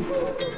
I've 0.00 0.38
been 0.38 0.49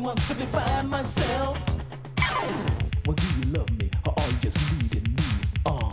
someone 0.00 0.16
to 0.16 0.34
be 0.34 0.46
by 0.46 0.82
myself. 0.82 1.58
Well, 3.04 3.14
do 3.14 3.26
you 3.36 3.52
love 3.52 3.70
me 3.78 3.90
or 4.06 4.14
are 4.16 4.28
you 4.28 4.38
just 4.40 4.58
leading 4.72 5.12
me 5.12 5.24
on? 5.66 5.92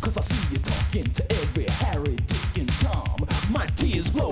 Cause 0.00 0.16
I 0.16 0.22
see 0.22 0.54
you 0.54 0.58
talking 0.58 1.04
to 1.04 1.32
every 1.32 1.64
Harry, 1.64 2.16
Dick, 2.16 2.56
and 2.56 2.72
Tom. 2.80 3.16
My 3.50 3.66
tears 3.76 4.08
flow. 4.08 4.30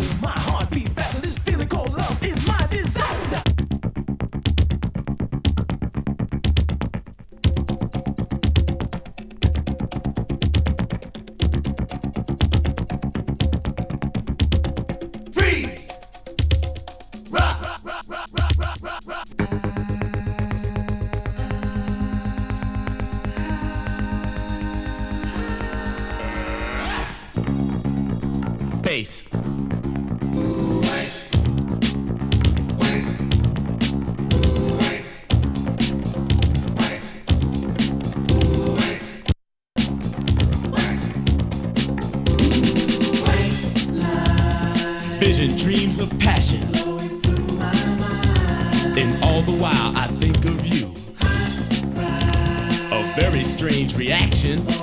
Highway. 54.42 54.79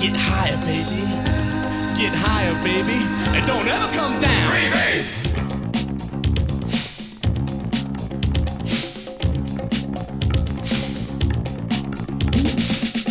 Get 0.00 0.14
higher, 0.14 0.56
baby. 0.58 1.02
Get 1.98 2.14
higher, 2.14 2.54
baby. 2.62 3.02
And 3.36 3.44
don't 3.48 3.66
ever 3.66 3.92
come 3.96 4.20
down. 4.20 4.48
Three 4.48 4.70
bass. 4.70 5.34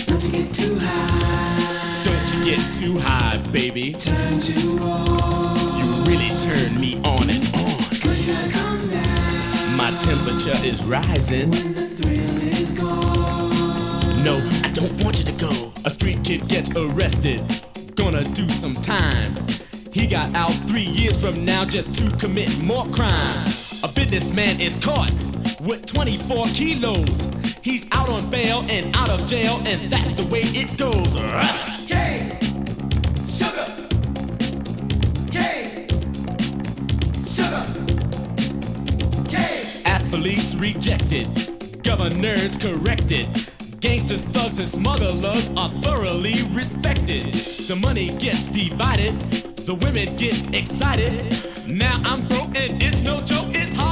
Don't 0.08 0.22
to 0.22 0.32
get 0.32 0.54
too 0.56 0.80
high. 0.80 2.04
Don't 2.06 2.34
you 2.34 2.46
get 2.46 2.74
too 2.74 2.98
high, 3.00 3.38
baby. 3.52 3.92
Turned 3.92 4.48
you 4.48 4.80
on. 4.80 5.58
You 5.78 5.86
really 6.10 6.30
turn 6.38 6.80
me 6.80 7.02
on 7.04 7.30
and 7.30 7.44
on. 7.54 7.78
Cause 8.00 8.26
you 8.26 8.32
gotta 8.32 8.50
come 8.50 8.90
down. 8.90 9.76
My 9.76 9.92
temperature 10.00 10.56
is 10.66 10.82
rising. 10.86 11.52
When 11.52 11.74
the 11.74 11.88
thrill 11.88 12.42
is 12.44 12.72
gone. 12.72 14.24
No, 14.24 14.38
I 14.64 14.70
don't 14.72 15.04
want 15.04 15.20
you 15.20 15.26
to 15.26 15.34
go 15.34 15.67
street 16.08 16.24
kid 16.24 16.48
gets 16.48 16.72
arrested, 16.78 17.42
gonna 17.96 18.24
do 18.34 18.48
some 18.48 18.74
time. 18.76 19.30
He 19.92 20.08
got 20.08 20.34
out 20.36 20.52
three 20.52 20.86
years 20.86 21.20
from 21.20 21.44
now 21.44 21.66
just 21.66 21.94
to 21.96 22.10
commit 22.18 22.62
more 22.62 22.86
crime. 22.92 23.46
A 23.84 23.90
businessman 23.90 24.62
is 24.62 24.78
caught 24.78 25.12
with 25.60 25.86
24 25.86 26.46
kilos. 26.48 27.28
He's 27.62 27.88
out 27.92 28.08
on 28.08 28.30
bail 28.30 28.66
and 28.70 28.96
out 28.96 29.10
of 29.10 29.28
jail, 29.28 29.58
and 29.66 29.92
that's 29.92 30.14
the 30.14 30.24
way 30.32 30.44
it 30.44 30.78
goes. 30.78 31.14
K, 31.88 32.38
sugar. 33.28 33.68
Sugar. 37.28 37.66
Athletes 39.86 40.56
rejected, 40.56 41.28
governors 41.84 42.56
corrected. 42.56 43.28
Gangsters, 43.88 44.26
thugs, 44.26 44.60
and 44.60 44.68
smugglers 44.68 45.50
are 45.56 45.70
thoroughly 45.82 46.34
respected. 46.52 47.34
The 47.70 47.76
money 47.78 48.10
gets 48.20 48.48
divided, 48.48 49.14
the 49.66 49.76
women 49.76 50.14
get 50.18 50.54
excited. 50.54 51.10
Now 51.66 52.02
I'm 52.04 52.28
broke 52.28 52.58
and 52.58 52.84
it's 52.84 53.04
no 53.04 53.22
joke, 53.22 53.48
it's 53.56 53.74
hard. 53.74 53.87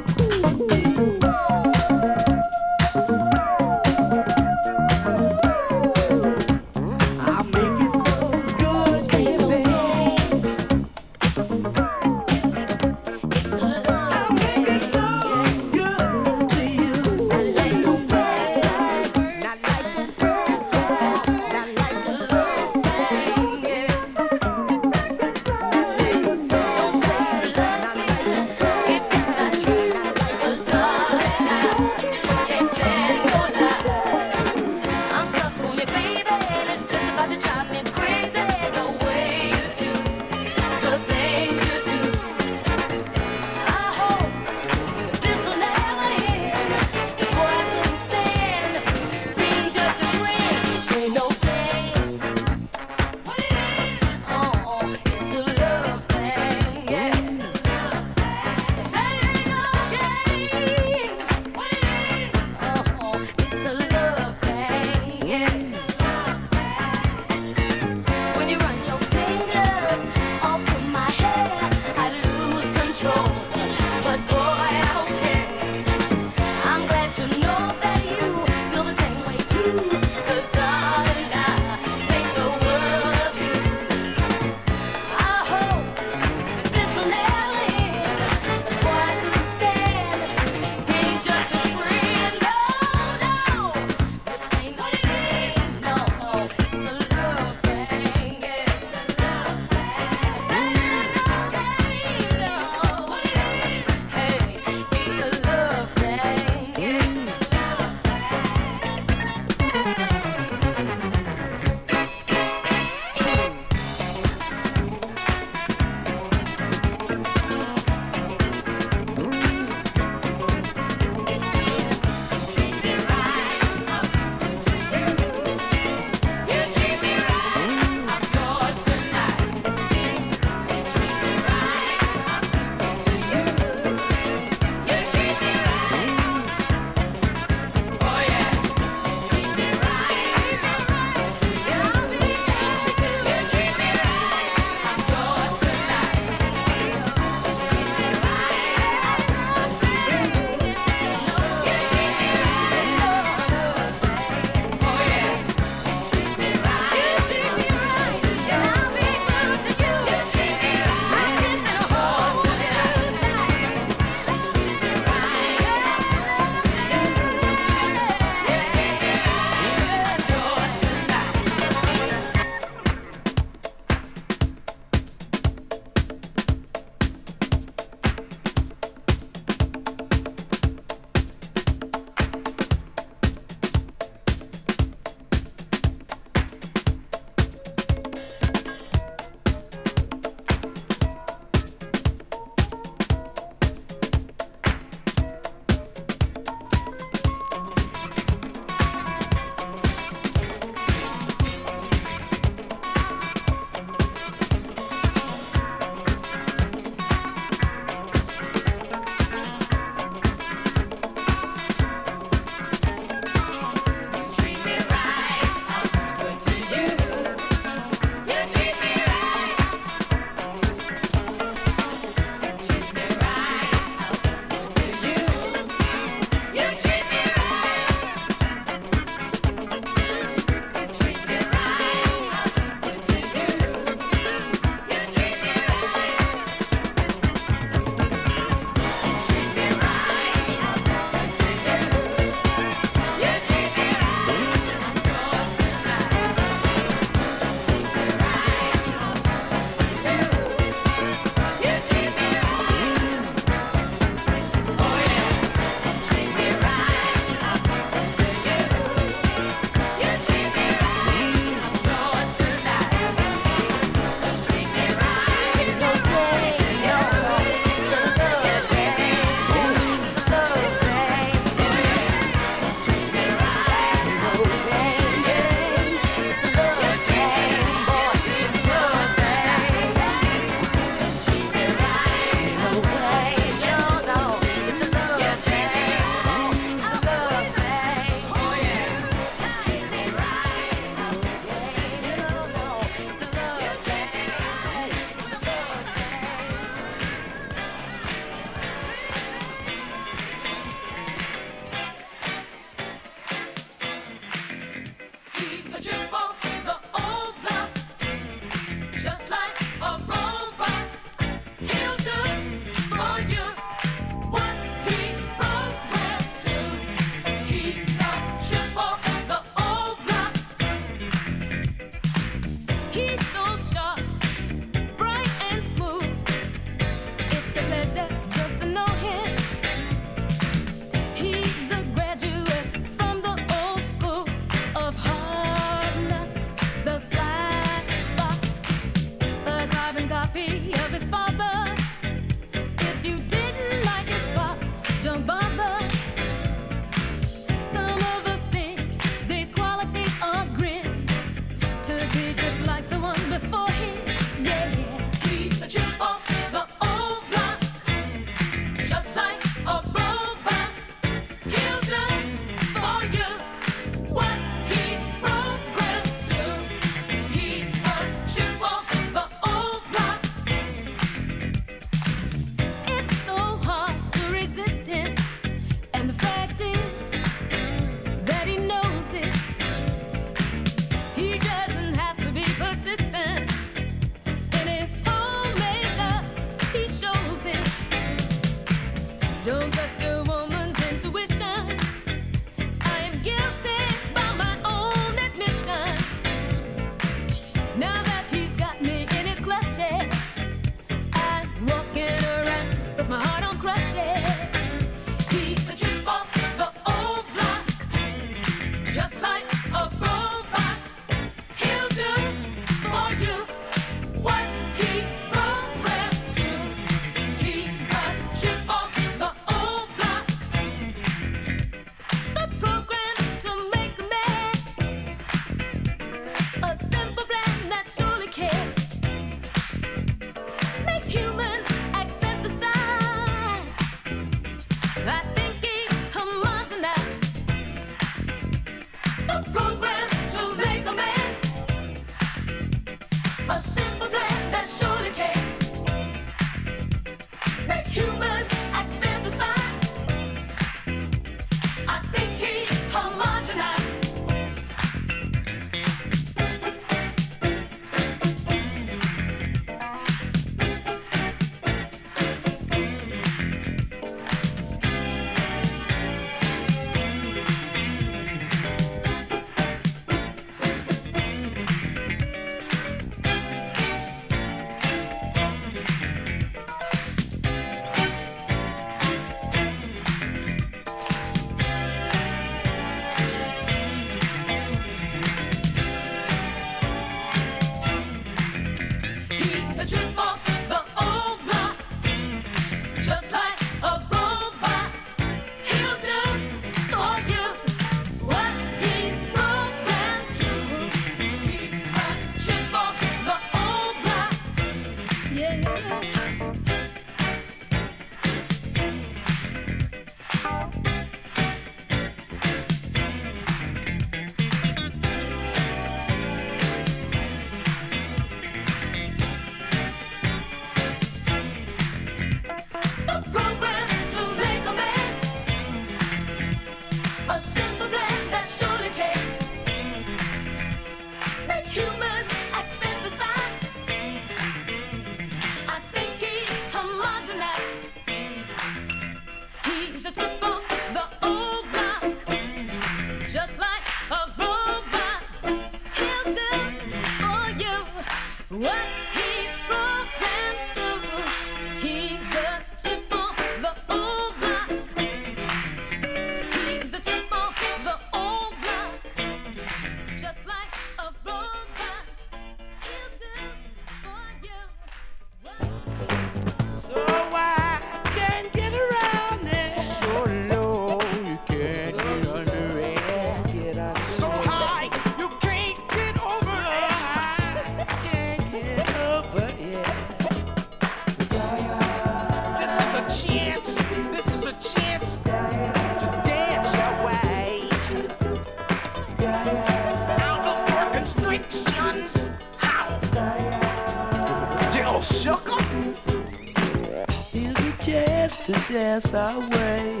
to 598.46 598.52
dance 598.72 599.12
our 599.12 599.40
way 599.40 600.00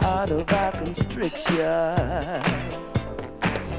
out 0.00 0.32
of 0.32 0.52
our 0.52 0.72
constriction. 0.72 1.54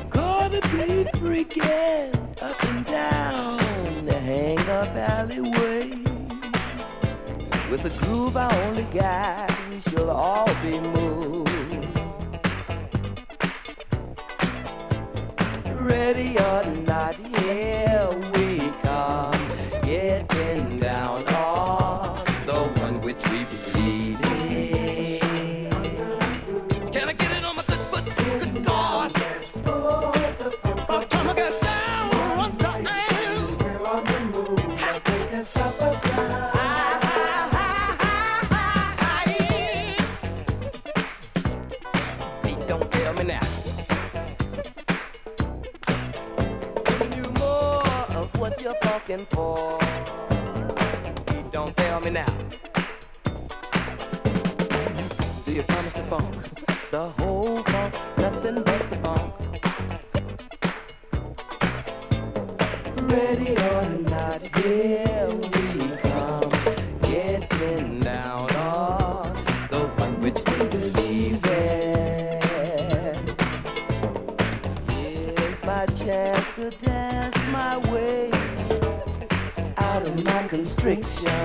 Gonna 0.10 0.62
be 0.72 1.04
freaking 1.20 2.16
up 2.42 2.64
and 2.64 2.86
down 2.86 4.06
the 4.06 4.18
hang 4.18 4.58
up 4.70 4.96
alleyway. 4.96 5.90
With 7.70 7.84
the 7.84 7.94
groove 8.06 8.38
I 8.38 8.48
only 8.68 8.84
got, 8.84 9.52
we 9.70 9.82
shall 9.82 10.12
all 10.12 10.48
be 10.64 10.80
moved. 10.80 11.47
yeah. 80.88 81.37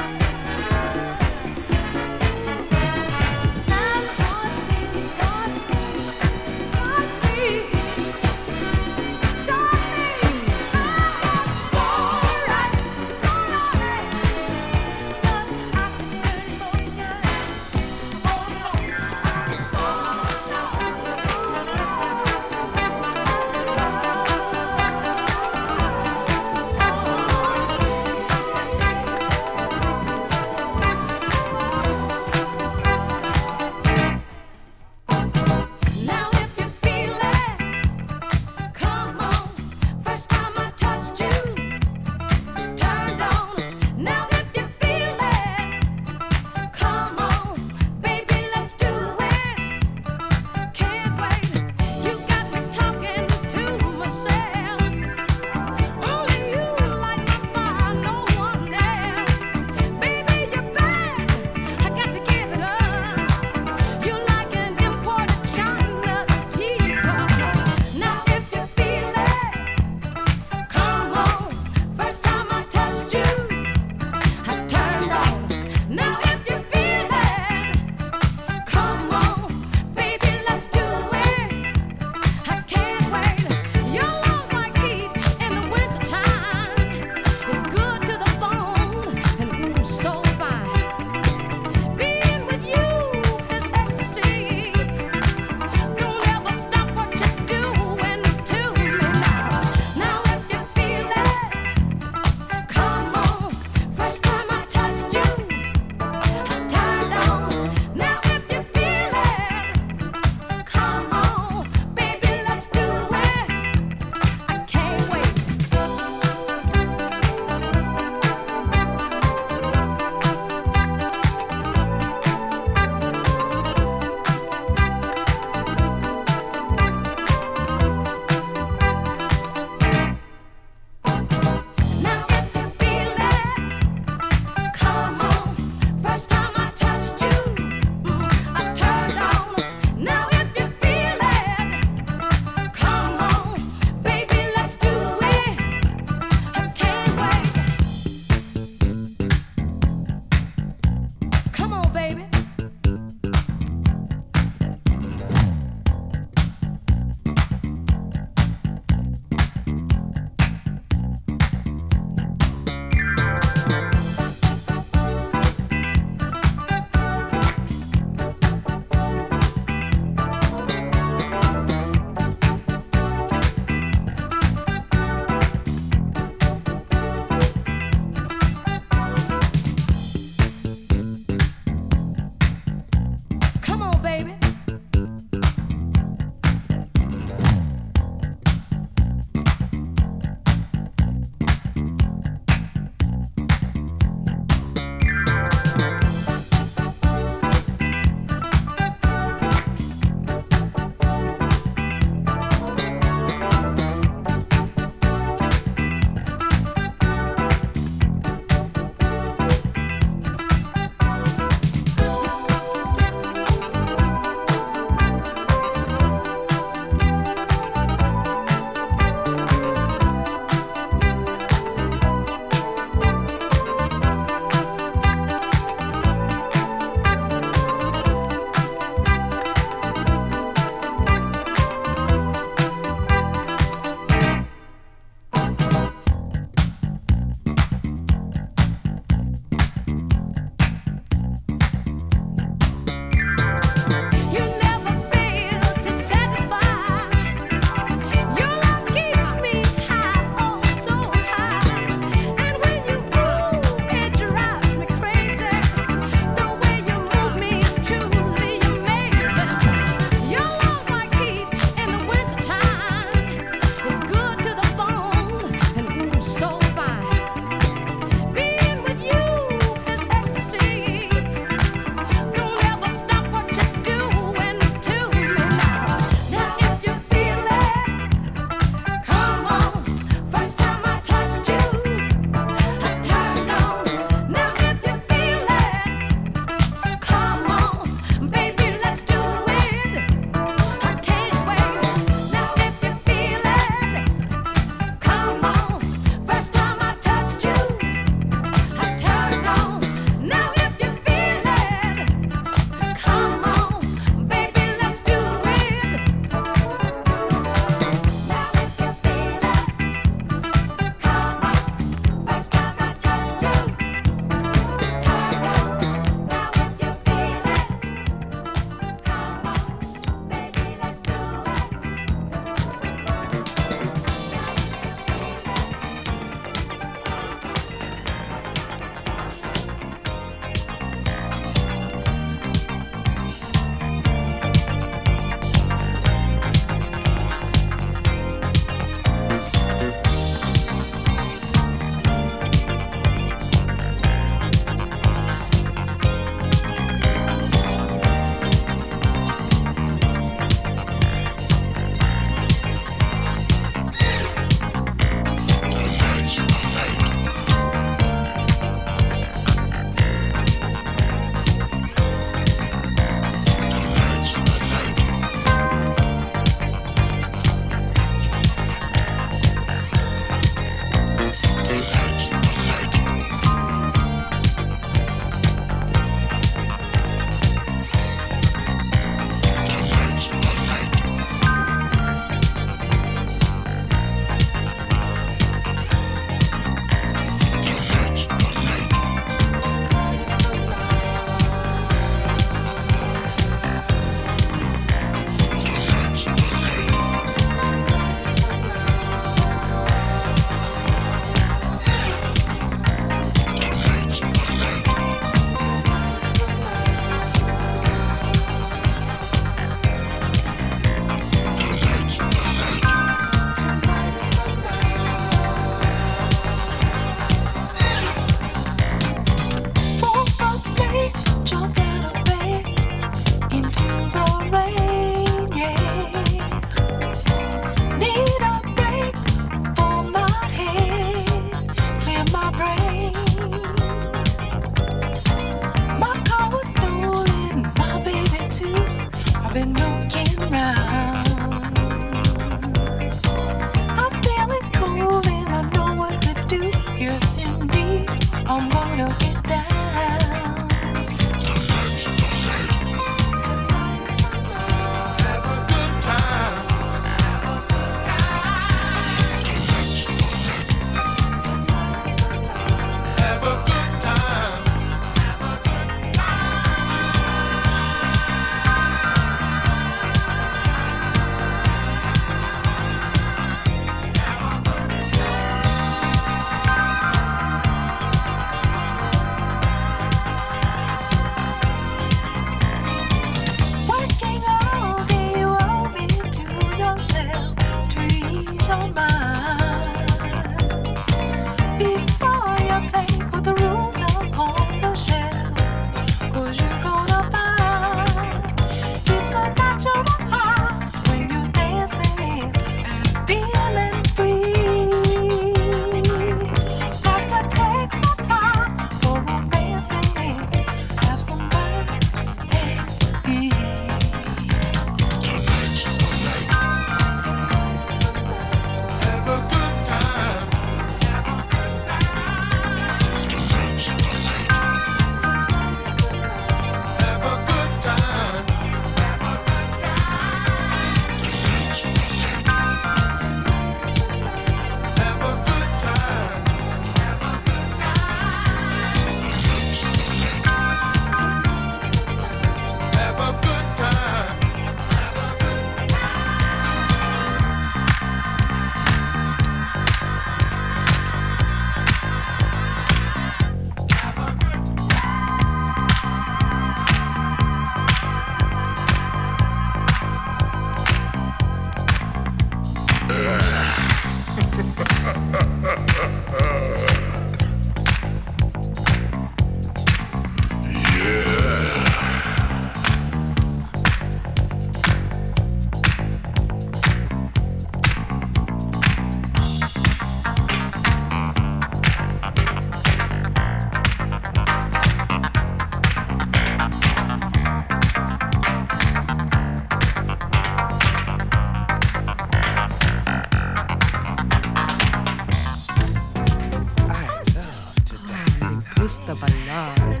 Gusta 598.90 599.14
ballare, 599.14 600.00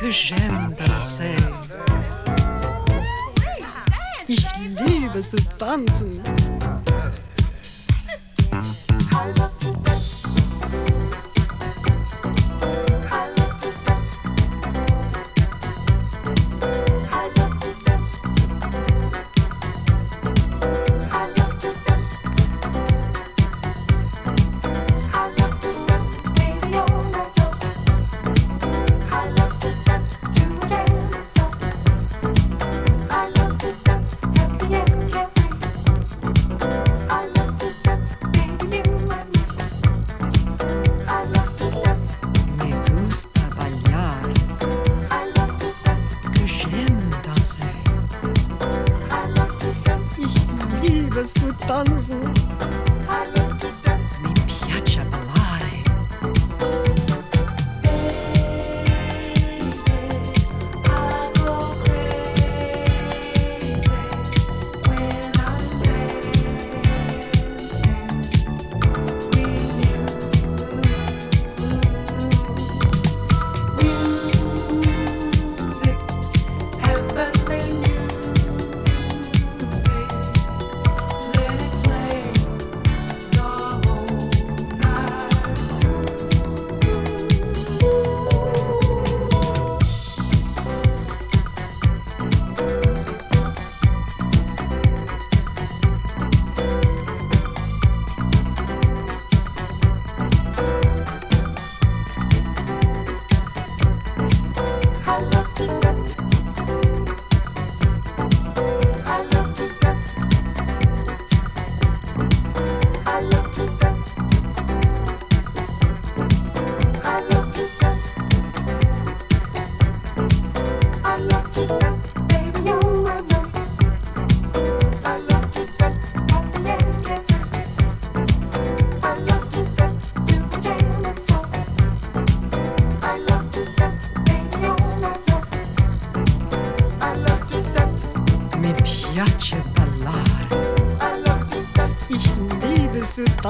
que 0.00 0.10
j'aime 0.10 0.74
danser. 0.74 1.36
Ich 4.26 4.44
liebe 4.84 5.20
zu 5.20 5.36
tanzen. 5.58 6.20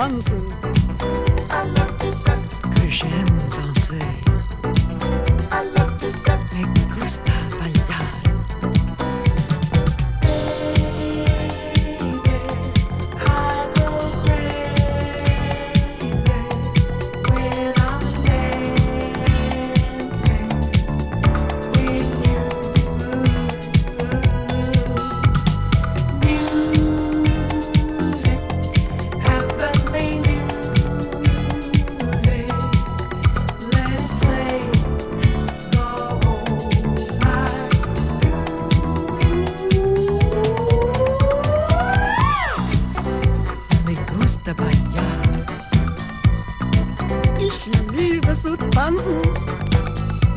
Zu 0.09 0.47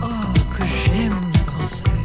Oh, 0.04 0.34
que 0.56 0.64
j'aime 0.66 1.32
danser. 1.46 2.01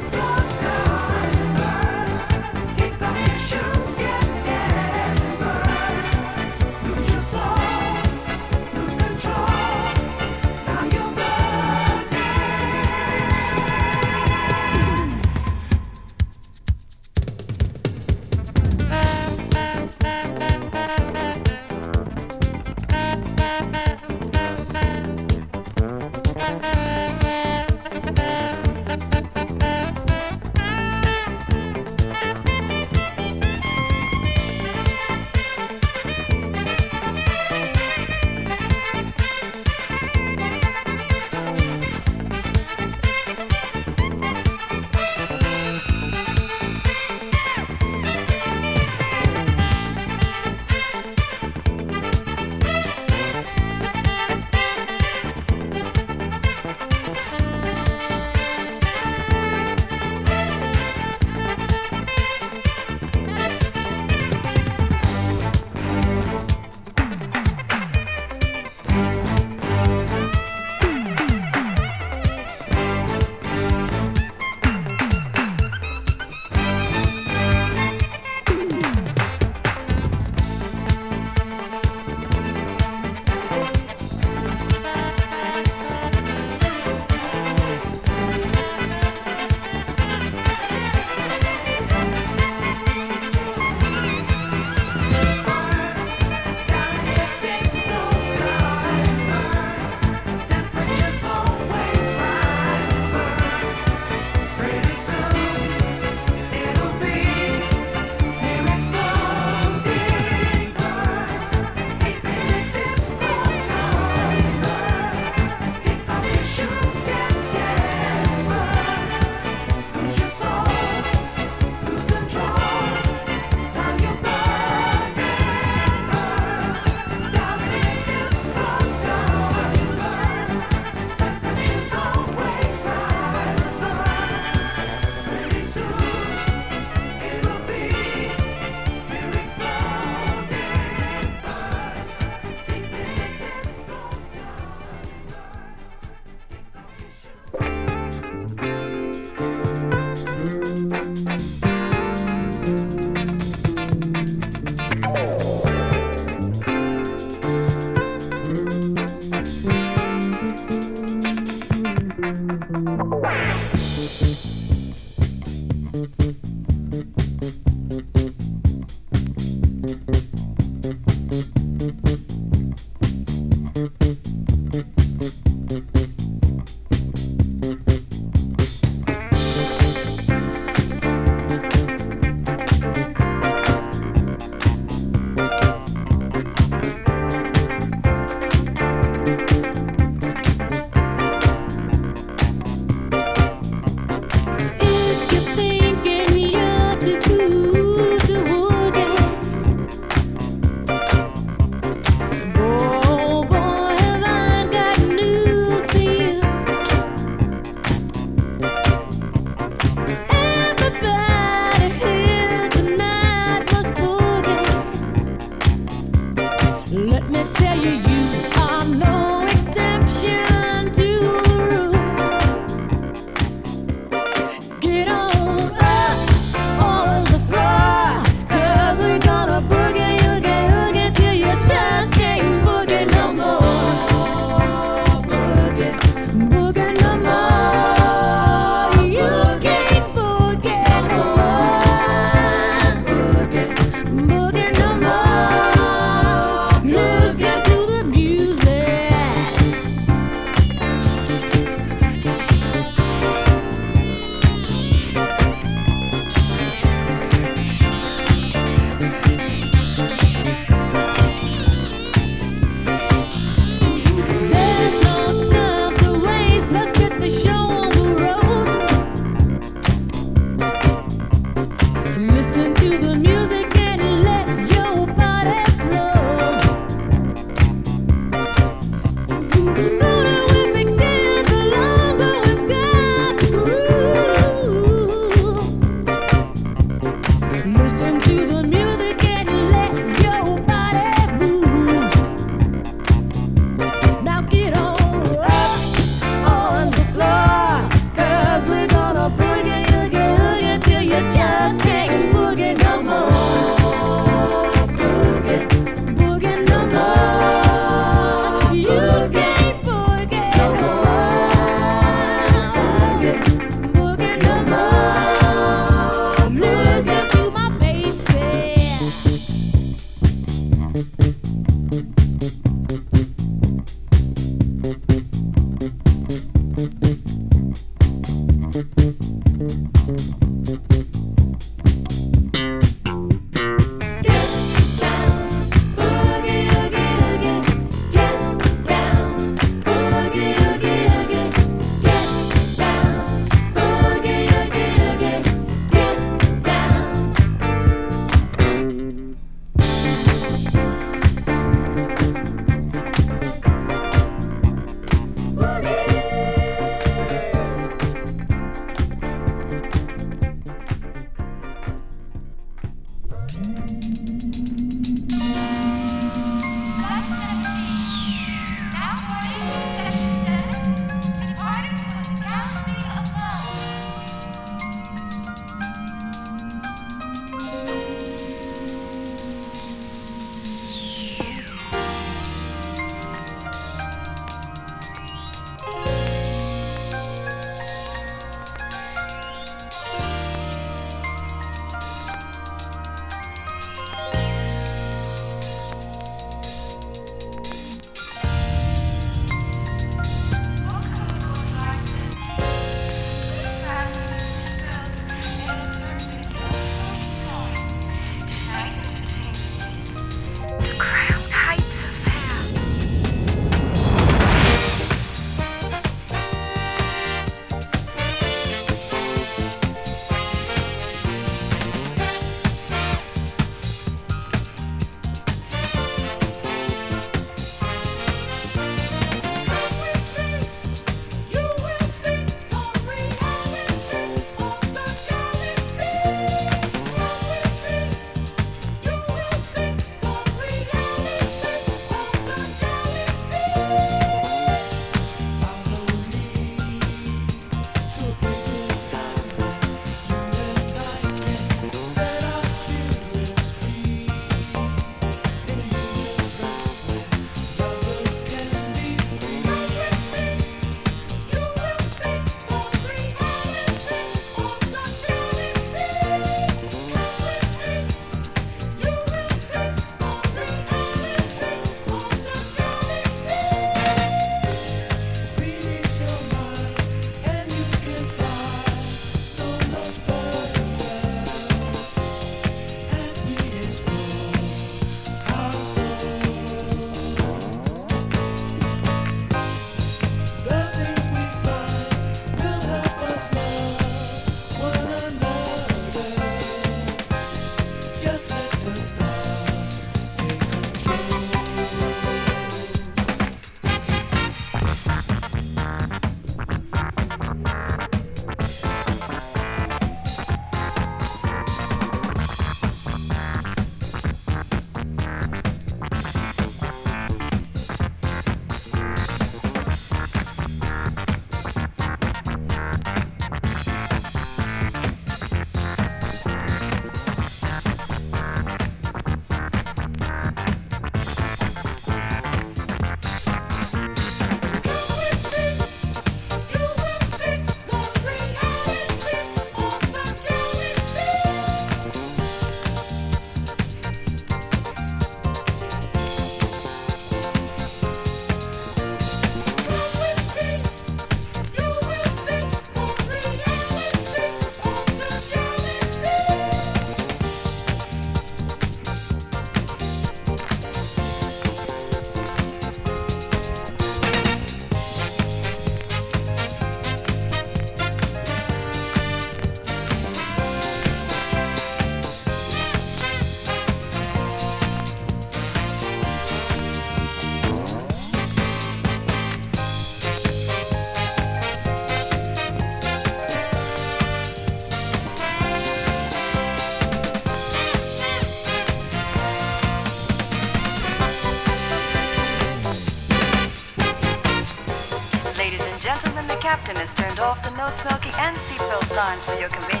Signs 599.13 599.43
for 599.43 599.59
your 599.59 599.69
convenience. 599.69 600.00